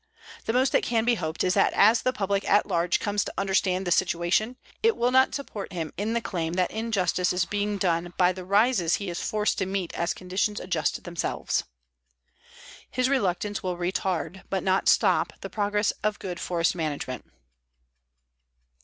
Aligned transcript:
The 0.45 0.51
most 0.53 0.71
that 0.71 0.81
can 0.81 1.05
be 1.05 1.13
hoped 1.13 1.43
is 1.43 1.53
that 1.53 1.73
as 1.73 2.01
the 2.01 2.11
public 2.11 2.43
at 2.49 2.65
large 2.65 2.99
comes 2.99 3.23
to 3.23 3.33
understand 3.37 3.85
the 3.85 3.91
situation, 3.91 4.55
it 4.81 4.97
will 4.97 5.11
not 5.11 5.35
support 5.35 5.73
him 5.73 5.93
in 5.95 6.13
the 6.13 6.21
claim 6.21 6.53
that 6.53 6.71
injustice 6.71 7.31
is 7.31 7.45
being 7.45 7.77
done 7.77 8.11
by 8.17 8.31
the 8.31 8.43
rises 8.43 8.95
he 8.95 9.11
is 9.11 9.21
forced 9.21 9.59
to 9.59 9.67
meet 9.67 9.93
as 9.93 10.15
conditions 10.15 10.59
adjust 10.59 11.03
themselves. 11.03 11.65
His 12.89 13.09
reluctance 13.09 13.61
will 13.61 13.77
retard, 13.77 14.41
but 14.49 14.63
not 14.63 14.89
stop, 14.89 15.33
the 15.41 15.51
progress 15.51 15.91
of 16.03 16.17
good 16.17 16.39
forest 16.39 16.73
management. 16.73 17.23